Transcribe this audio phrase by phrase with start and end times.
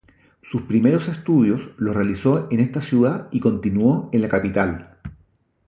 [0.41, 4.97] Sus primeros estudios los realizó en esta ciudad y continuó en la capital.